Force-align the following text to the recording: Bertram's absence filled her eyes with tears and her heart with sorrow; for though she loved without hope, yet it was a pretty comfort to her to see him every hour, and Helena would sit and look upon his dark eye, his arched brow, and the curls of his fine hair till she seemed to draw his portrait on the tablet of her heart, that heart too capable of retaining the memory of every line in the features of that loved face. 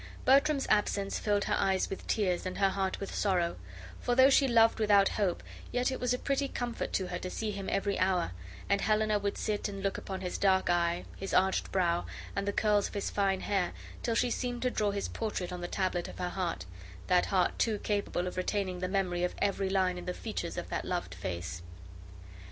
Bertram's 0.25 0.65
absence 0.67 1.19
filled 1.19 1.43
her 1.43 1.53
eyes 1.55 1.87
with 1.87 2.07
tears 2.07 2.47
and 2.47 2.57
her 2.57 2.69
heart 2.71 2.99
with 2.99 3.13
sorrow; 3.13 3.57
for 3.99 4.15
though 4.15 4.31
she 4.31 4.47
loved 4.47 4.79
without 4.79 5.09
hope, 5.09 5.43
yet 5.71 5.91
it 5.91 5.99
was 5.99 6.11
a 6.11 6.17
pretty 6.17 6.47
comfort 6.47 6.91
to 6.93 7.09
her 7.09 7.19
to 7.19 7.29
see 7.29 7.51
him 7.51 7.69
every 7.69 7.99
hour, 7.99 8.31
and 8.67 8.81
Helena 8.81 9.19
would 9.19 9.37
sit 9.37 9.67
and 9.69 9.83
look 9.83 9.99
upon 9.99 10.21
his 10.21 10.39
dark 10.39 10.71
eye, 10.71 11.05
his 11.17 11.35
arched 11.35 11.71
brow, 11.71 12.07
and 12.35 12.47
the 12.47 12.51
curls 12.51 12.87
of 12.87 12.95
his 12.95 13.11
fine 13.11 13.41
hair 13.41 13.73
till 14.01 14.15
she 14.15 14.31
seemed 14.31 14.63
to 14.63 14.71
draw 14.71 14.89
his 14.89 15.07
portrait 15.07 15.53
on 15.53 15.61
the 15.61 15.67
tablet 15.67 16.07
of 16.07 16.17
her 16.17 16.29
heart, 16.29 16.65
that 17.05 17.27
heart 17.27 17.59
too 17.59 17.77
capable 17.77 18.25
of 18.25 18.37
retaining 18.37 18.79
the 18.79 18.87
memory 18.87 19.23
of 19.23 19.35
every 19.37 19.69
line 19.69 19.99
in 19.99 20.05
the 20.05 20.15
features 20.15 20.57
of 20.57 20.69
that 20.69 20.83
loved 20.83 21.13
face. 21.13 21.61